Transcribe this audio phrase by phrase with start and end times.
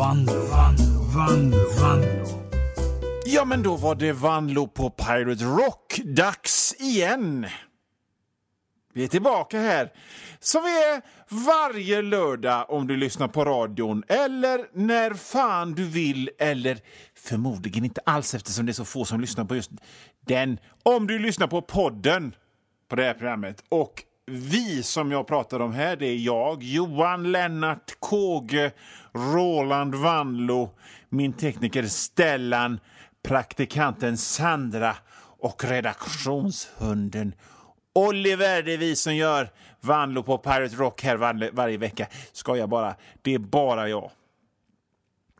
[0.00, 2.26] Vanlo, Vanlo, Vanlo, Vanlo.
[3.24, 6.00] Ja, men då var det Vanlo på Pirate Rock.
[6.04, 7.46] Dags igen!
[8.92, 9.92] Vi är tillbaka här,
[10.38, 11.02] som vi är
[11.46, 16.78] varje lördag om du lyssnar på radion eller när fan du vill eller
[17.14, 19.70] förmodligen inte alls eftersom det är så få som lyssnar på just
[20.26, 20.58] den.
[20.82, 22.34] Om du lyssnar på podden
[22.88, 23.64] på det här programmet.
[23.68, 28.72] Och vi som jag pratar om här, det är jag, Johan Lennart Kåge,
[29.12, 30.70] Roland Vanlo,
[31.08, 32.80] min tekniker Stellan,
[33.22, 34.96] praktikanten Sandra
[35.40, 37.34] och redaktionshunden
[37.94, 38.62] Oliver.
[38.62, 42.06] Det är vi som gör Vanlo på Pirate Rock här var varje vecka.
[42.32, 42.94] Ska jag bara.
[43.22, 44.10] Det är bara jag.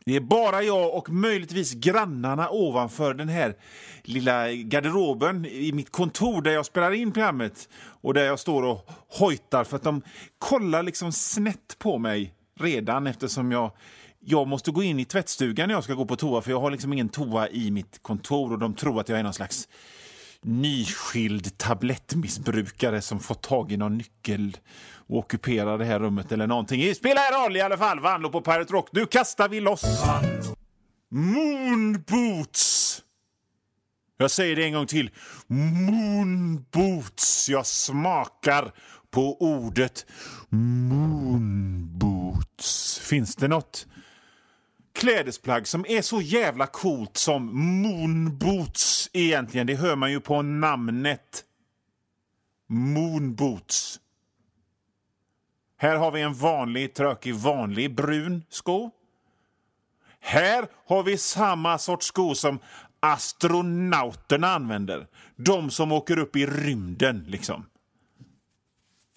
[0.05, 3.55] Det är bara jag och möjligtvis grannarna ovanför den här
[4.03, 7.69] lilla garderoben i mitt kontor där jag spelar in programmet
[8.01, 10.01] och där jag står och hojtar för att de
[10.39, 13.71] kollar liksom snett på mig redan eftersom jag
[14.25, 16.71] jag måste gå in i tvättstugan när jag ska gå på toa för jag har
[16.71, 19.67] liksom ingen toa i mitt kontor och de tror att jag är någon slags
[20.41, 24.57] nyskild tablettmissbrukare som fått tag i någon nyckel
[25.11, 26.81] och ockuperar det här rummet eller någonting.
[26.81, 27.99] Det spelar roll i alla fall.
[27.99, 28.89] Vanlo på Pirate Rock.
[28.91, 29.83] Nu kastar vi loss!
[31.09, 33.01] Moonboots!
[34.17, 35.09] Jag säger det en gång till.
[35.47, 37.49] Moonboots.
[37.49, 38.71] Jag smakar
[39.09, 40.05] på ordet
[40.49, 41.39] moonboots.
[42.99, 43.87] Finns det något
[44.93, 47.45] klädesplagg som är så jävla coolt som
[47.81, 49.67] moonboots egentligen?
[49.67, 51.43] Det hör man ju på namnet.
[52.69, 53.99] Moonboots.
[55.81, 58.91] Här har vi en vanlig, trökig, vanlig brun sko.
[60.19, 62.59] Här har vi samma sorts sko som
[62.99, 65.07] astronauterna använder.
[65.35, 67.65] De som åker upp i rymden, liksom.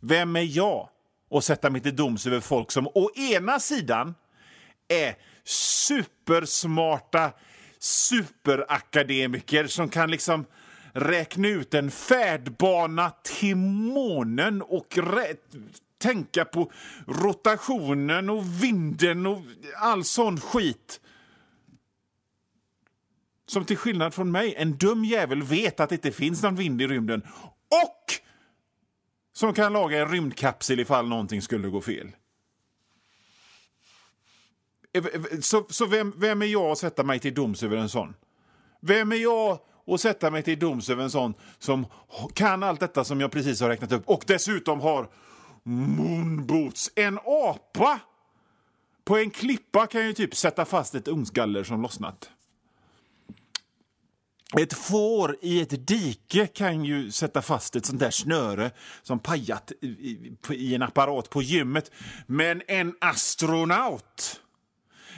[0.02, 0.88] Vem är jag
[1.30, 4.14] att sätta mig till doms över folk som å ena sidan
[4.88, 7.32] är supersmarta
[7.78, 10.44] superakademiker som kan liksom
[10.92, 14.98] räkna ut en färdbana till månen och
[16.04, 16.72] tänka på
[17.06, 19.42] rotationen och vinden och
[19.76, 21.00] all sån skit.
[23.46, 26.82] Som till skillnad från mig, en dum jävel vet att det inte finns någon vind
[26.82, 27.22] i rymden
[27.68, 28.14] och
[29.32, 32.10] som kan laga en rymdkapsel ifall någonting skulle gå fel.
[34.92, 35.04] Eh,
[35.40, 38.14] så, så vem, vem är jag att sätta mig till doms över en sån?
[38.80, 41.86] Vem är jag att sätta mig till doms över en sån som
[42.34, 45.08] kan allt detta som jag precis har räknat upp och dessutom har
[45.64, 46.90] moonboots?
[46.94, 48.00] En apa
[49.04, 52.30] på en klippa kan ju typ sätta fast ett ugnsgaller som lossnat.
[54.60, 58.70] Ett får i ett dike kan ju sätta fast ett sånt där snöre
[59.02, 61.90] som pajat i, i en apparat på gymmet.
[62.26, 64.40] Men en astronaut,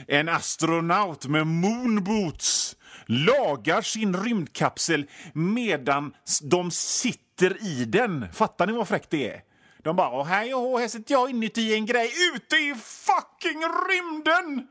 [0.06, 2.76] en astronaut med moonboots
[3.06, 8.26] lagar sin rymdkapsel medan de sitter i den.
[8.32, 9.42] Fattar ni vad fräckt det är?
[9.86, 14.68] De bara, hej och här sitter jag inuti en grej ute i fucking rymden!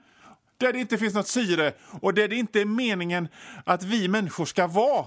[0.58, 3.28] där det inte finns något syre och där det inte är meningen
[3.66, 5.06] att vi människor ska vara.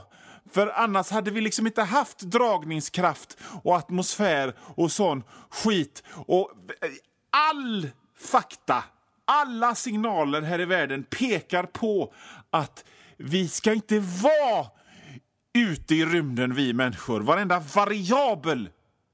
[0.53, 6.03] För annars hade vi liksom inte haft dragningskraft och atmosfär och sån skit.
[6.27, 6.51] Och
[6.83, 6.91] eh,
[7.31, 8.85] all fakta,
[9.25, 12.13] alla signaler här i världen pekar på
[12.51, 12.85] att
[13.17, 14.67] vi ska inte vara
[15.55, 17.21] ute i rymden, vi människor.
[17.21, 18.69] Varenda variabel,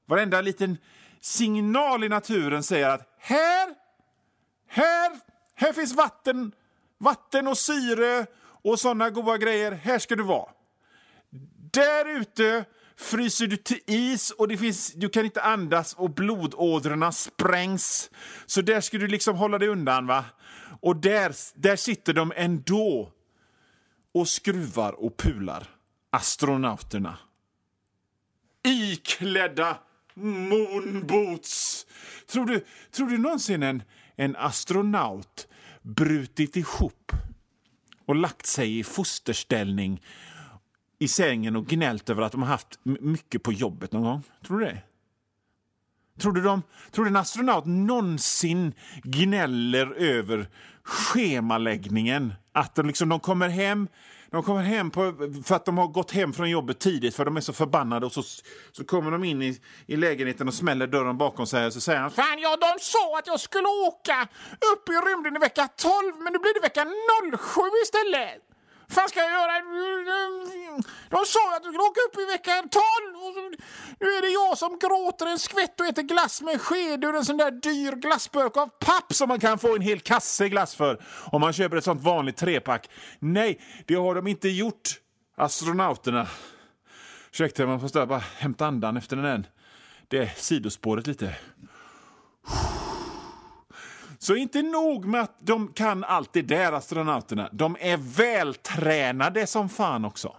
[0.05, 0.77] varenda liten
[1.21, 3.75] signal i naturen säger att här,
[4.67, 5.11] här
[5.55, 6.51] här finns vatten,
[6.97, 8.25] vatten och syre
[8.63, 9.71] och såna goda grejer.
[9.71, 10.49] Här ska du vara.
[11.71, 12.65] Där ute
[12.97, 18.11] fryser du till is och det finns, du kan inte andas och blodådrorna sprängs.
[18.45, 20.07] Så där ska du liksom hålla dig undan.
[20.07, 20.25] va?
[20.81, 23.11] Och där, där sitter de ändå
[24.13, 25.67] och skruvar och pular.
[26.09, 27.17] Astronauterna.
[28.63, 29.77] Iklädda
[30.15, 31.85] moonboots.
[32.27, 33.83] Tror du, tror du någonsin en,
[34.15, 35.47] en astronaut
[35.81, 37.11] brutit ihop
[38.05, 40.01] och lagt sig i fosterställning
[40.99, 44.23] i sängen och gnällt över att de har haft mycket på jobbet någon gång?
[44.47, 44.81] Tror du det?
[46.19, 48.73] Tror du, de, tror du en astronaut någonsin
[49.03, 50.49] gnäller över
[50.83, 52.33] schemaläggningen?
[52.51, 53.87] Att de, liksom, de kommer hem
[54.35, 55.13] de kommer hem på,
[55.45, 58.11] för att de har gått hem från jobbet tidigt för de är så förbannade och
[58.11, 58.23] så,
[58.71, 61.99] så kommer de in i, i lägenheten och smäller dörren bakom sig och så säger
[61.99, 64.27] han Fan, ja, de sa att jag skulle åka
[64.73, 66.85] upp i rymden i vecka 12 men nu blir det vecka
[67.37, 68.54] 07 istället
[68.89, 69.51] fan ska jag göra?
[71.09, 72.75] De sa att du skulle åka upp i vecka 12
[73.15, 73.39] och så,
[73.99, 77.25] nu är det jag som gråter en skvätt och äter glass med sked ur en
[77.25, 81.01] sån där dyr glassburk av papp som man kan få en hel kasse glass för
[81.31, 82.89] om man köper ett sånt vanligt trepack.
[83.19, 84.89] Nej, det har de inte gjort,
[85.37, 86.27] astronauterna.
[87.31, 89.43] Ursäkta, man får bara hämta andan efter den där.
[90.07, 91.35] Det sidospåret lite.
[94.25, 97.49] Så inte nog med att de kan allt det där, astronauterna.
[97.51, 100.37] De är vältränade som fan också.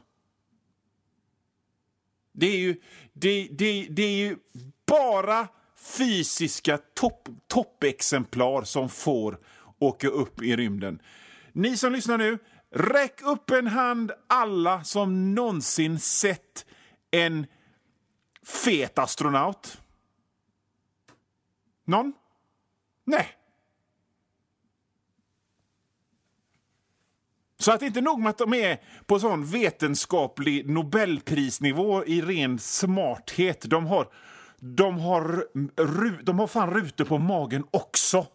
[2.33, 2.81] Det är ju,
[3.13, 4.37] det, det, det är ju
[4.87, 9.39] bara fysiska topp, toppexemplar som får
[9.79, 11.03] åka upp i rymden.
[11.53, 12.39] Ni som lyssnar nu,
[12.71, 16.67] räck upp en hand alla som någonsin sett
[17.11, 17.47] en
[18.43, 19.81] fet astronaut.
[21.85, 22.13] Någon?
[23.05, 23.37] Nej.
[27.67, 33.71] Så att inte nog med att de är på sån vetenskaplig nobelprisnivå i ren smarthet.
[33.71, 34.09] De har,
[34.59, 35.45] de har,
[36.23, 38.27] de har fan rutor på magen också.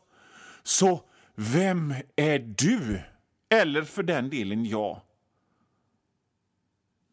[0.63, 1.01] Så
[1.36, 3.01] vem är du?
[3.50, 5.01] Eller för den delen jag.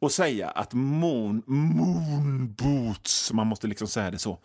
[0.01, 4.39] Och säga att moon, moon boots, man måste liksom säga det så.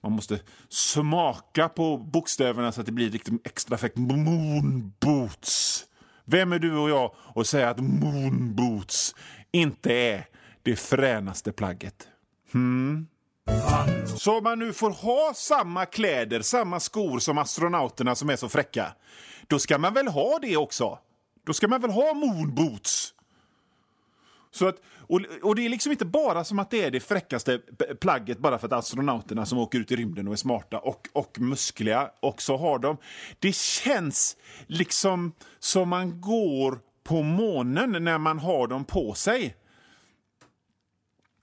[0.00, 3.96] Man måste smaka på bokstäverna så att det blir riktigt extra effekt.
[3.96, 5.84] Moon boots.
[6.30, 9.14] Vem är du och jag och säga att moonboots
[9.52, 10.26] inte är
[10.62, 12.08] det fränaste plagget?
[12.52, 13.06] Hmm?
[14.16, 18.48] Så om man nu får ha samma kläder, samma skor som astronauterna som är så
[18.48, 18.92] fräcka,
[19.46, 20.98] då ska man väl ha det också?
[21.46, 23.14] Då ska man väl ha moonboots?
[24.50, 27.58] Så att, och, och det är liksom inte bara som att det är det fräckaste
[28.00, 31.40] plagget bara för att astronauterna som åker ut i rymden och är smarta och, och
[31.40, 32.96] muskliga också har dem.
[33.38, 34.36] Det känns
[34.66, 39.56] liksom som man går på månen när man har dem på sig.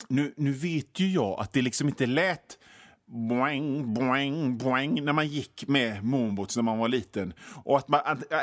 [0.07, 2.57] Nu, nu vet ju jag att det liksom inte lät
[3.07, 7.33] boing, boing, boing när man gick med moonboots när man var liten.
[7.63, 8.01] Och att man,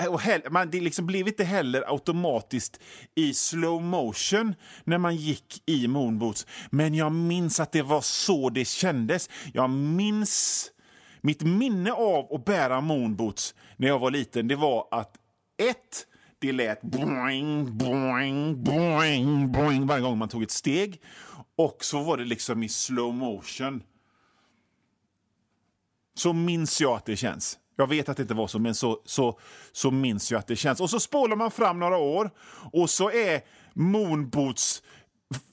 [0.09, 2.81] och hell, man, det liksom blev inte heller automatiskt
[3.15, 4.55] i slow motion
[4.85, 6.47] när man gick i moonboots.
[6.71, 9.31] Men jag minns att det var så det kändes.
[9.55, 10.71] Jag minns
[11.21, 14.49] mitt minne av att bära moonboots när jag var liten.
[14.49, 15.17] Det var att
[15.71, 16.07] ett,
[16.39, 21.01] det lät boing, boing, boing, boing varje gång man tog ett steg.
[21.57, 23.83] Och så var det liksom i slow motion.
[26.15, 27.59] Så minns jag att det känns.
[27.77, 29.39] Jag vet att det inte var så, men så, så,
[29.73, 30.81] så minns jag att det känns.
[30.81, 32.31] Och så spolar man fram några år
[32.73, 33.41] och så är
[33.75, 34.83] Moonboots...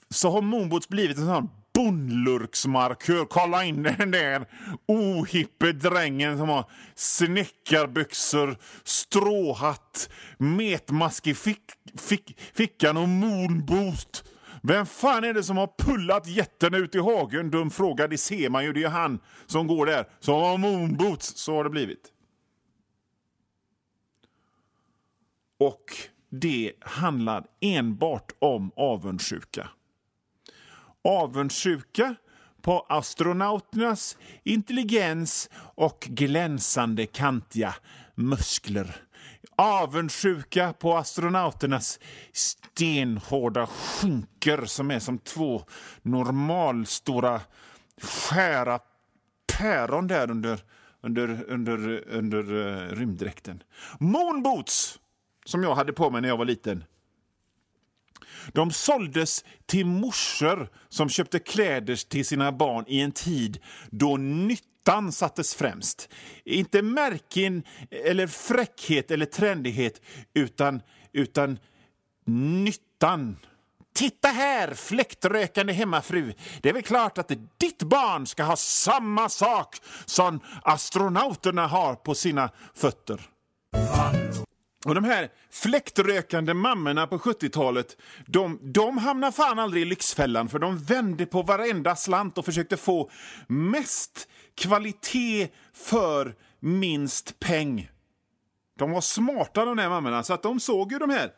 [0.09, 3.25] Så har Moonboots blivit en sån bondlurksmarkör.
[3.25, 4.45] Kolla in den där
[4.87, 6.65] ohippe drängen som har
[6.95, 11.61] snäckarbyxor, stråhatt, metmask i fick,
[11.97, 14.23] fick, fickan och moonboot.
[14.63, 17.51] Vem fan är det som har pullat jätten ut i hagen?
[17.51, 18.73] Dum fråga, det ser man ju.
[18.73, 20.05] Det är han som går där.
[20.19, 21.37] Som har moonboots.
[21.37, 22.11] Så har det blivit.
[25.59, 25.85] Och
[26.29, 29.69] det handlar enbart om avundsjuka.
[31.03, 32.15] Avundsjuka
[32.61, 37.75] på astronauternas intelligens och glänsande kantiga
[38.15, 38.95] muskler
[39.59, 41.99] avundsjuka på astronauternas
[42.31, 45.63] stenhårda skinker som är som två
[46.01, 47.41] normalstora
[48.01, 48.79] skära
[49.57, 50.59] päron där under,
[51.01, 53.63] under, under, under uh, rymddräkten.
[53.99, 54.99] Moonboots,
[55.45, 56.83] som jag hade på mig när jag var liten.
[58.53, 64.68] De såldes till morsor som köpte kläder till sina barn i en tid då nytt
[64.79, 66.09] nyttan sattes främst.
[66.45, 70.01] Inte märken eller fräckhet eller trendighet,
[70.33, 70.81] utan,
[71.13, 71.59] utan
[72.63, 73.37] nyttan.
[73.93, 76.33] Titta här, fläktrökande hemmafru.
[76.61, 82.15] Det är väl klart att ditt barn ska ha samma sak som astronauterna har på
[82.15, 83.21] sina fötter.
[84.85, 90.59] Och de här fläktrökande mammorna på 70-talet, de, de hamnade fan aldrig i Lyxfällan för
[90.59, 93.09] de vände på varenda slant och försökte få
[93.47, 97.89] mest kvalitet för minst peng.
[98.77, 101.31] De var smarta de där mammorna, så att de såg ju de här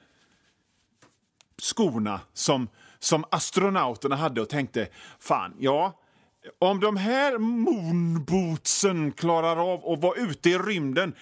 [1.62, 2.70] skorna som,
[3.00, 4.88] som astronauterna hade och tänkte,
[5.20, 6.00] fan, ja,
[6.60, 11.14] om de här moonbootsen klarar av att vara ute i rymden,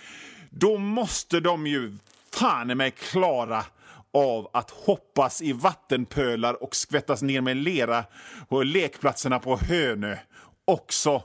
[0.50, 1.98] då måste de ju
[2.32, 3.66] fan mig klara
[4.14, 8.06] av att hoppas i vattenpölar och skvättas ner med lera
[8.50, 10.18] på lekplatserna på Hönö
[10.66, 11.24] också.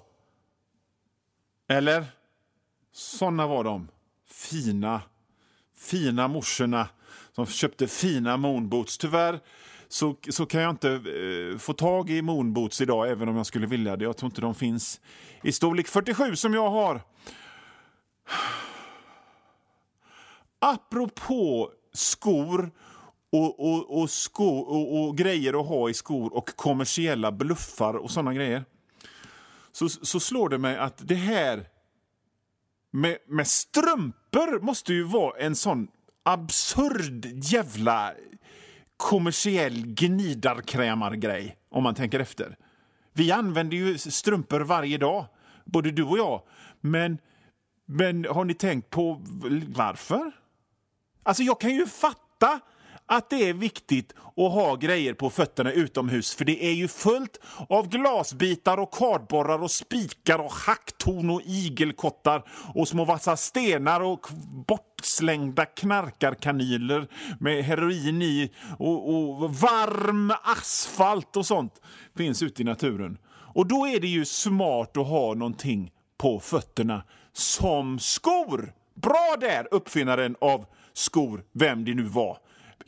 [1.68, 2.04] Eller?
[2.92, 3.88] Såna var de.
[4.30, 5.02] Fina,
[5.76, 6.88] fina morsorna
[7.32, 8.98] som köpte fina moonboots.
[8.98, 9.40] Tyvärr
[9.88, 13.66] så, så kan jag inte eh, få tag i moonboots idag, även om jag skulle
[13.66, 14.04] vilja det.
[14.04, 15.00] Jag tror inte de finns
[15.42, 17.00] i storlek 47 som jag har.
[20.64, 22.70] Apropå skor
[23.32, 28.10] och, och, och, sko, och, och grejer att ha i skor och kommersiella bluffar och
[28.10, 28.64] såna grejer
[29.72, 31.66] så, så slår det mig att det här
[32.90, 35.88] med, med strumpor måste ju vara en sån
[36.22, 38.12] absurd jävla
[38.96, 42.56] kommersiell gnidarkrämargrej, om man tänker efter.
[43.12, 45.26] Vi använder ju strumpor varje dag,
[45.64, 46.42] både du och jag.
[46.80, 47.18] Men,
[47.86, 49.22] men har ni tänkt på
[49.66, 50.32] varför?
[51.24, 52.60] Alltså, jag kan ju fatta
[53.06, 57.38] att det är viktigt att ha grejer på fötterna utomhus för det är ju fullt
[57.68, 62.42] av glasbitar och kardborrar och spikar och hacktorn och igelkottar
[62.74, 64.26] och små vassa stenar och
[64.66, 67.08] bortslängda knarkarkanyler
[67.40, 71.80] med heroin i och, och varm asfalt och sånt
[72.16, 73.18] finns ute i naturen.
[73.54, 77.02] Och då är det ju smart att ha någonting på fötterna
[77.32, 78.72] som skor.
[78.94, 82.38] Bra där, uppfinnaren av skor, vem det nu var.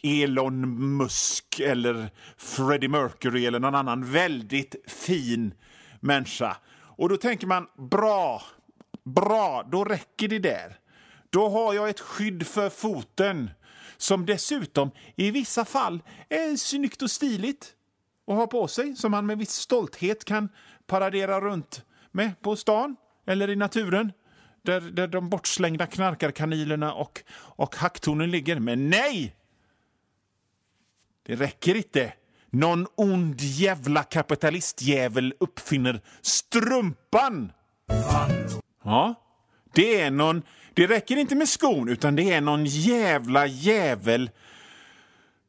[0.03, 5.55] Elon Musk eller Freddie Mercury eller någon annan väldigt fin
[6.01, 6.57] människa.
[6.97, 8.43] Och då tänker man, bra,
[9.05, 10.79] bra, då räcker det där.
[11.31, 13.51] Då har jag ett skydd för foten
[13.97, 17.73] som dessutom i vissa fall är snyggt och stiligt
[18.27, 20.49] att ha på sig, som man med viss stolthet kan
[20.87, 22.97] paradera runt med på stan
[23.27, 24.13] eller i naturen
[24.67, 28.61] där, där de bortslängda knarkarkanilerna och, och hacktornen ligger.
[28.61, 29.37] Men nej!
[31.27, 32.13] Det räcker inte.
[32.51, 37.53] Någon ond jävla kapitalistjävel uppfinner strumpan.
[38.85, 39.15] Ja,
[39.75, 40.43] det är någon...
[40.75, 44.31] Det räcker inte med skon, utan det är någon jävla jävel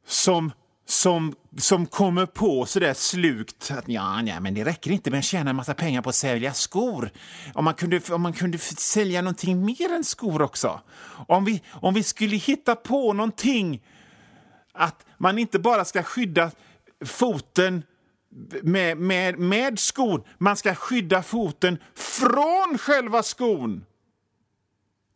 [0.06, 0.52] som
[0.88, 5.18] som, som kommer på så där slukt att ja, nej, men det räcker inte med
[5.18, 7.10] att tjäna en massa pengar på att sälja skor.
[7.54, 10.80] Om man kunde, om man kunde sälja någonting mer än skor också.
[11.28, 13.82] Om vi, om vi skulle hitta på någonting
[14.72, 16.50] att man inte bara ska skydda
[17.04, 17.82] foten
[18.62, 23.84] med, med, med skon, man ska skydda foten från själva skon.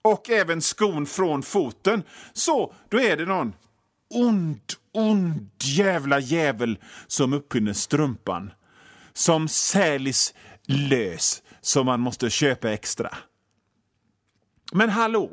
[0.02, 2.02] Och även skon från foten.
[2.32, 3.52] Så, då är det någon
[4.14, 4.60] ond,
[4.92, 8.50] ond jävla jävel som uppfinner strumpan.
[9.12, 10.34] Som säljs
[10.66, 13.16] lös, som man måste köpa extra.
[14.72, 15.30] Men hallå!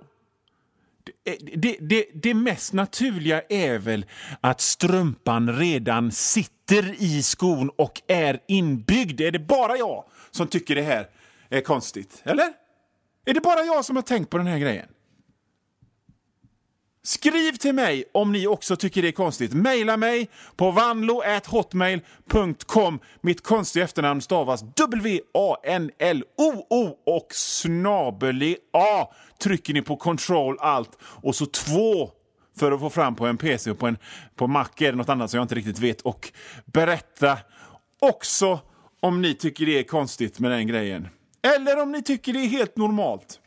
[1.54, 4.06] Det, det, det, mest naturliga är väl
[4.42, 9.22] att strumpan redan sitter i skon och är inbyggd.
[9.22, 11.10] Är det bara jag som tycker det här
[11.50, 12.22] är konstigt?
[12.26, 12.54] Eller?
[13.26, 14.88] Är det bara jag som har tänkt på den här grejen?
[17.04, 19.54] Skriv till mig om ni också tycker det är konstigt.
[19.54, 23.00] Maila mig på vanlo.hotmail.com.
[23.22, 29.08] Mitt konstiga efternamn stavas W-A-N-L-O-O och snabel A
[29.44, 32.10] trycker ni på control alt och så två
[32.58, 33.98] för att få fram på en PC och på en
[34.36, 36.32] på Mac är det något annat som jag inte riktigt vet och
[36.66, 37.38] berätta
[38.00, 38.60] också
[39.02, 41.08] om ni tycker det är konstigt med den grejen.
[41.42, 43.40] Eller om ni tycker det är helt normalt.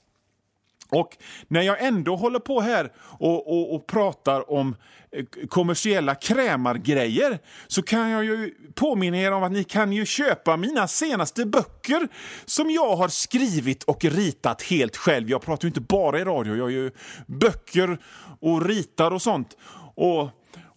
[0.92, 1.16] Och
[1.49, 4.76] när jag ändå håller på här och, och, och pratar om
[5.12, 10.56] eh, kommersiella krämargrejer så kan jag ju påminna er om att ni kan ju köpa
[10.56, 12.08] mina senaste böcker
[12.44, 15.30] som jag har skrivit och ritat helt själv.
[15.30, 16.90] Jag pratar ju inte bara i radio, jag gör ju
[17.26, 17.99] böcker
[18.40, 19.56] och ritar och sånt.
[19.94, 20.28] Och,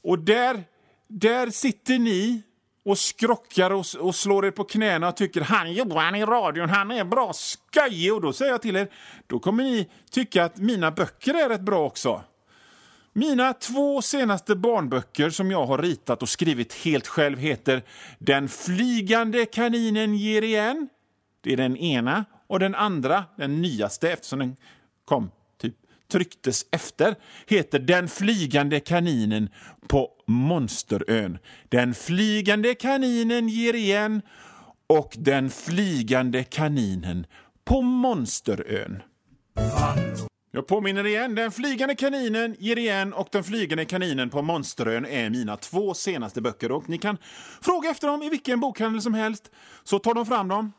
[0.04, 0.64] och där,
[1.08, 2.44] där sitter ni
[2.86, 6.92] och skrockar och, och slår er på knäna och tycker han Johan i radion, han
[6.92, 8.14] är bra skojig.
[8.14, 8.88] Och då säger jag till er,
[9.28, 12.24] då kommer ni tycka att mina böcker är rätt bra också.
[13.14, 17.84] Mina två senaste barnböcker som jag har ritat och skrivit helt själv heter
[18.20, 20.90] Den flygande kaninen ger igen.
[21.42, 22.26] Det är den ena.
[22.48, 24.56] Och den andra, den nyaste eftersom den
[25.06, 25.32] kom
[26.12, 27.16] trycktes efter
[27.48, 29.50] heter Den flygande kaninen
[29.88, 31.38] på Monsterön.
[31.70, 34.22] Den flygande kaninen ger igen
[34.88, 37.26] och Den flygande kaninen
[37.66, 39.02] på Monsterön.
[40.52, 45.30] Jag påminner igen, Den flygande kaninen ger igen och Den flygande kaninen på Monsterön är
[45.30, 46.72] mina två senaste böcker.
[46.72, 47.18] Och Ni kan
[47.62, 49.52] fråga efter dem i vilken bokhandel som helst,
[49.84, 50.74] så tar de fram dem.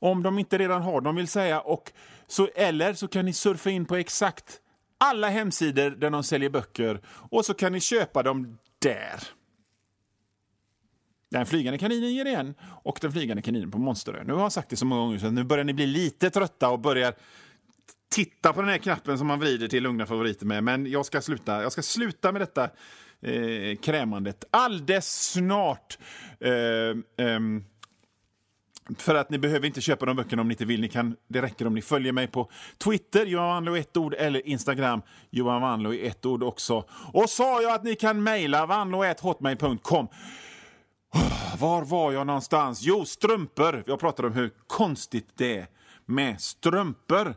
[0.00, 1.60] Om de inte redan har dem, vill säga.
[1.60, 1.92] Och
[2.26, 4.60] så, eller så kan ni surfa in på exakt
[4.98, 9.22] alla hemsidor där de säljer böcker och så kan ni köpa dem där.
[11.30, 14.24] Den flygande kaninen ger igen och den flygande kaninen på Monsterö.
[14.24, 16.70] Nu har jag sagt det så många gånger så nu börjar ni bli lite trötta
[16.70, 17.14] och börjar
[18.10, 20.64] titta på den här knappen som man vrider till lugna favoriter med.
[20.64, 22.70] Men jag ska sluta, jag ska sluta med detta
[23.20, 24.44] eh, krämandet.
[24.50, 25.98] Alldeles snart.
[26.40, 27.40] Eh, eh,
[28.96, 30.80] för att ni behöver inte köpa de böckerna om ni inte vill.
[30.80, 34.14] Ni kan, det räcker om ni följer mig på Twitter, Johan Wanlo i ett ord,
[34.14, 36.84] eller Instagram, Johan Wanlo i ett ord också.
[37.12, 40.08] Och sa jag att ni kan mejla vanlo.hotmail.com.
[41.58, 42.82] Var var jag någonstans?
[42.82, 43.84] Jo, strumpor.
[43.86, 45.66] Jag pratade om hur konstigt det är
[46.06, 47.34] med strumpor.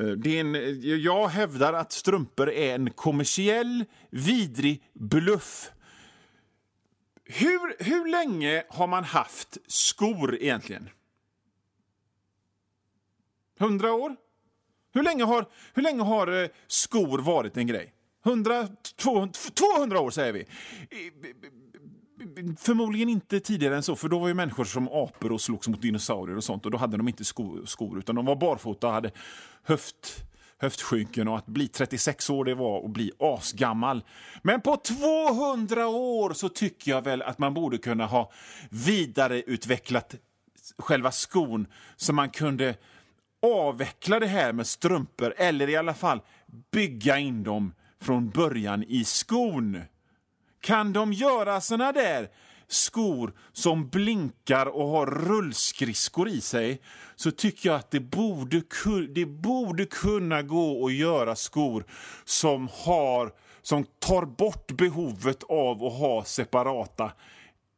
[0.00, 5.70] Eh, det är en, eh, jag hävdar att strumpor är en kommersiell, vidrig bluff.
[7.28, 10.88] Hur, hur länge har man haft skor egentligen?
[13.58, 14.16] Hundra år?
[14.92, 17.92] Hur länge har, hur länge har eh, skor varit en grej?
[18.26, 20.46] 100, 200, 200 år säger vi.
[22.58, 25.82] Förmodligen inte tidigare än så, för då var ju människor som apor och slogs mot
[25.82, 28.92] dinosaurier och sånt och då hade de inte skor, skor utan de var barfota och
[28.92, 29.10] hade
[29.62, 30.25] höft,
[30.58, 34.04] höftskynken och att bli 36 år det var att bli asgammal.
[34.42, 38.32] Men på 200 år så tycker jag väl att man borde kunna ha
[38.70, 40.14] vidareutvecklat
[40.78, 42.74] själva skon så man kunde
[43.42, 46.20] avveckla det här med strumpor eller i alla fall
[46.72, 49.82] bygga in dem från början i skon.
[50.60, 52.28] Kan de göra såna där
[52.68, 56.80] skor som blinkar och har rullskridskor i sig
[57.16, 58.62] så tycker jag att det borde,
[59.14, 61.84] det borde kunna gå att göra skor
[62.24, 63.32] som, har,
[63.62, 67.12] som tar bort behovet av att ha separata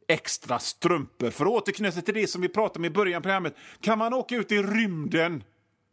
[0.08, 1.30] extra strumpor.
[1.30, 3.54] För att återknyta till det som vi pratade om i början av programmet.
[3.80, 5.44] Kan man åka ut i rymden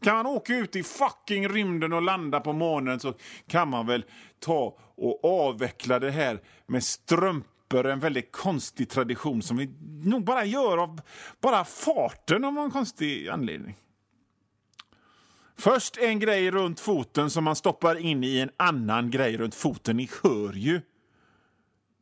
[0.04, 3.14] kan man åka ut i fucking rymden och landa på månen så
[3.48, 4.06] kan man väl
[4.40, 6.84] ta och avveckla det här med
[7.76, 7.92] strumpor.
[7.92, 9.70] En väldigt konstig tradition som vi
[10.04, 11.02] nog bara gör av
[11.42, 13.76] bara farten av någon konstig anledning.
[15.58, 19.98] Först en grej runt foten som man stoppar in i en annan grej runt foten.
[19.98, 20.82] Ni hör ju.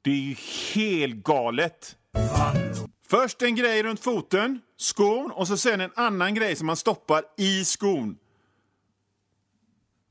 [0.02, 0.36] Det är ju
[0.74, 1.98] helt galet.
[3.08, 7.24] Först en grej runt foten, skon, och så sen en annan grej som man stoppar
[7.38, 8.18] i skon.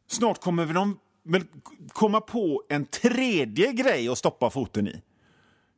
[0.06, 1.44] Snart kommer de väl
[1.92, 5.02] komma på en tredje grej att stoppa foten i.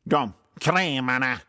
[0.05, 1.39] De krämarna.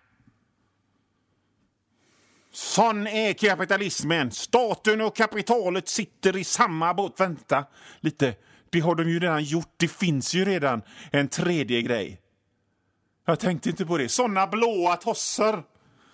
[2.52, 4.30] Sån är kapitalismen.
[4.30, 7.20] Staten och kapitalet sitter i samma båt.
[7.20, 7.64] Vänta
[8.00, 8.34] lite.
[8.70, 9.74] Det har de ju redan gjort.
[9.76, 12.20] Det finns ju redan en tredje grej.
[13.24, 14.08] Jag tänkte inte på det.
[14.08, 15.62] Såna blåa tossar.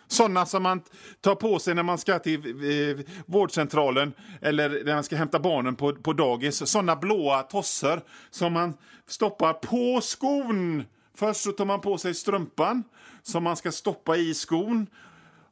[0.06, 0.82] Såna som man
[1.20, 5.76] tar på sig när man ska till eh, vårdcentralen eller när man ska hämta barnen
[5.76, 6.68] på, på dagis.
[6.68, 8.74] Såna blåa tossar som man
[9.06, 10.84] stoppar på skon.
[11.14, 12.84] Först så tar man på sig strumpan
[13.22, 14.86] som man ska stoppa i skon.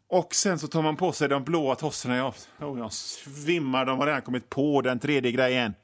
[0.08, 2.16] Och sen så tar man på sig de blåa tossarna.
[2.16, 5.74] Jag, oh, jag svimmar, de har redan kommit på den tredje grejen.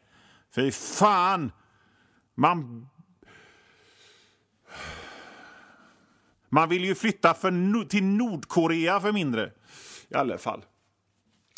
[0.54, 1.52] Fy fan!
[2.34, 2.88] Man
[6.48, 9.52] Man vill ju flytta för, till Nordkorea för mindre.
[10.08, 10.64] I alla fall.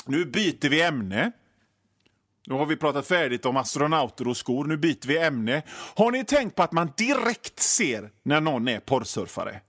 [0.06, 1.32] Nu byter vi ämne.
[2.48, 4.64] Nu har vi pratat färdigt om astronauter och skor.
[4.64, 5.62] Nu byter vi ämne.
[5.96, 9.60] Har ni tänkt på att man direkt ser när någon är porrsurfare?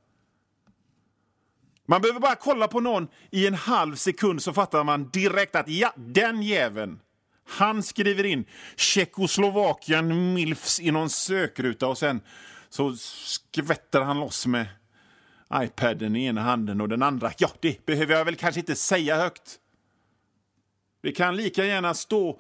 [1.86, 5.68] Man behöver bara kolla på någon i en halv sekund så fattar man direkt att
[5.68, 7.00] ja, den jäveln.
[7.48, 12.22] Han skriver in Tjeckoslovakien milfs i någon sökruta och sen
[12.70, 14.66] så skvätter han loss med
[15.54, 19.18] iPaden i ena handen och den andra, ja, det behöver jag väl kanske inte säga
[19.18, 19.60] högt.
[21.02, 22.40] Det kan lika gärna stå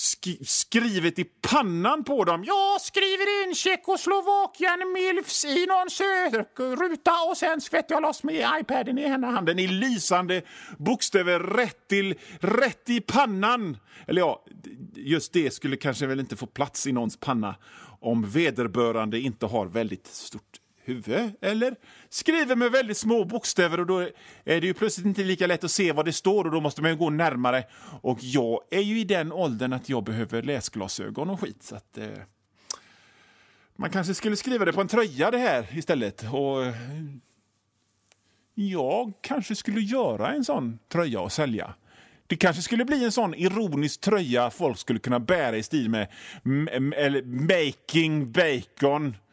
[0.00, 2.44] sk skrivet i pannan på dem.
[2.44, 8.98] Jag skriver in Tjeckoslovakien milfs i någon sökruta och sen skvätter jag loss med iPaden
[8.98, 10.42] i ena handen i lysande
[10.78, 13.76] bokstäver rätt, till, rätt i pannan.
[14.06, 14.44] Eller ja,
[14.94, 17.54] just det skulle kanske väl inte få plats i någons panna
[18.00, 20.59] om vederbörande inte har väldigt stort
[20.90, 21.76] huvud, eller?
[22.08, 24.00] Skriver med väldigt små bokstäver och då
[24.44, 26.82] är det ju plötsligt inte lika lätt att se vad det står och då måste
[26.82, 27.64] man gå närmare.
[28.02, 31.98] Och jag är ju i den åldern att jag behöver läsglasögon och skit så att...
[31.98, 32.08] Eh,
[33.76, 36.64] man kanske skulle skriva det på en tröja det här istället och...
[36.64, 36.74] Eh,
[38.54, 41.74] jag kanske skulle göra en sån tröja och sälja.
[42.26, 46.08] Det kanske skulle bli en sån ironisk tröja folk skulle kunna bära i stil med
[46.94, 49.29] eller Making Bacon Eh,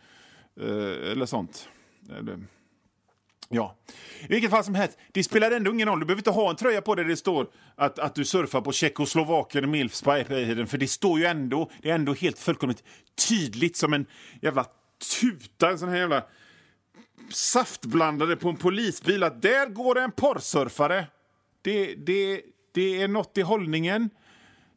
[0.59, 1.69] Eh, eller sånt.
[2.17, 2.39] Eller,
[3.49, 3.75] ja.
[4.21, 5.99] I vilket fall som helst, det spelar ändå ingen roll.
[5.99, 8.61] Du behöver inte ha en tröja på dig där det står att, att du surfar
[8.61, 12.83] på Tjeckoslovakien Milfs för det står ju ändå, det är ändå helt fullkomligt
[13.27, 14.05] tydligt som en
[14.41, 14.65] jävla
[15.21, 16.23] tuta, en sån här jävla
[17.29, 21.07] saftblandare på en polisbil att där går en porrsurfare.
[21.61, 22.41] Det, det,
[22.71, 24.09] det är nåt i hållningen.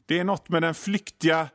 [0.07, 1.49] Det är nåt med den flyktiga,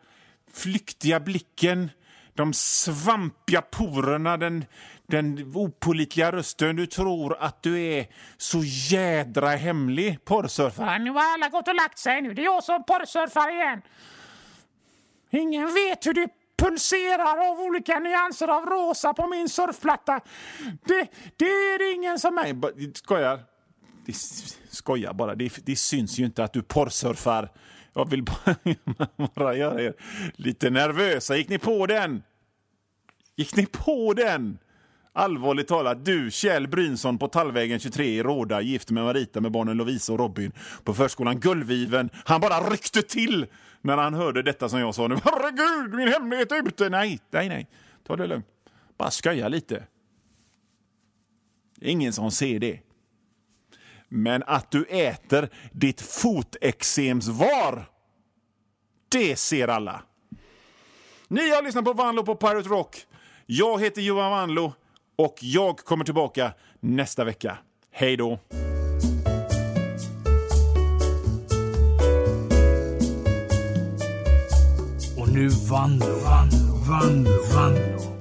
[0.54, 1.90] flyktiga blicken
[2.36, 4.66] de svampiga porerna, den,
[5.08, 6.76] den opolitliga rösten.
[6.76, 11.00] Du tror att du är så jädra hemlig porrsurfare.
[11.00, 12.34] Nu har alla gått och lagt sig nu.
[12.34, 13.82] Det är jag som porrsurfar igen.
[15.30, 20.20] Ingen vet hur det pulserar av olika nyanser av rosa på min surfplatta.
[20.86, 23.40] Det, det är ingen som Nej, skojar.
[24.06, 24.14] Det
[24.70, 25.36] skojar bara.
[25.36, 27.52] Det, det syns ju inte att du porrsurfar.
[27.96, 28.24] Jag vill
[29.36, 29.94] bara, göra er
[30.36, 31.38] lite nervösa.
[31.38, 32.24] Gick ni på den?
[33.36, 34.58] Gick ni på den?
[35.14, 39.78] Allvarligt talat, du Kjell Brynsson på Tallvägen 23 i Råda, gift med Marita med barnen
[39.78, 40.52] Lovisa och Robin
[40.84, 42.10] på förskolan Gullviven.
[42.26, 43.46] Han bara ryckte till
[43.82, 45.16] när han hörde detta som jag sa nu.
[45.24, 46.90] Herregud, min hemlighet är ute!
[46.90, 47.68] Nej, nej, nej.
[48.08, 48.46] Ta det lugnt.
[48.98, 49.84] Bara skoja lite.
[51.76, 52.80] Det är ingen som ser det.
[54.16, 57.86] Men att du äter ditt fotexemsvar,
[59.10, 60.02] det ser alla.
[61.28, 62.98] Ni har lyssnat på Vanlo på Pirate Rock.
[63.46, 64.74] Jag heter Johan Vanlo
[65.16, 67.58] och jag kommer tillbaka nästa vecka.
[67.92, 68.40] Hej då!
[75.18, 78.15] Och nu Vanlo, Vanlo, Vanlo, Vanlo.